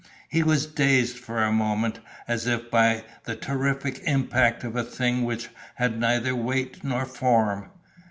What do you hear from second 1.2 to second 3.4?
a moment as if by the